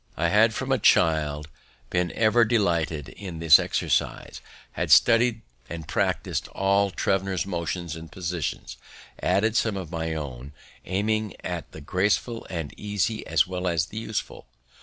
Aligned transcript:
I 0.17 0.29
had 0.29 0.55
from 0.55 0.71
a 0.71 0.79
child 0.79 1.47
been 1.91 2.11
ever 2.13 2.43
delighted 2.43 3.13
with 3.21 3.39
this 3.39 3.59
exercise, 3.59 4.41
had 4.71 4.89
studied 4.89 5.43
and 5.69 5.87
practis'd 5.87 6.47
all 6.47 6.89
Thevenot's 6.89 7.45
motions 7.45 7.95
and 7.95 8.11
positions, 8.11 8.77
added 9.21 9.55
some 9.55 9.77
of 9.77 9.91
my 9.91 10.15
own, 10.15 10.53
aiming 10.85 11.35
at 11.43 11.71
the 11.71 11.81
graceful 11.81 12.47
and 12.49 12.73
easy 12.79 13.27
as 13.27 13.45
well 13.45 13.67
as 13.67 13.85
the 13.85 13.99
useful. 13.99 14.47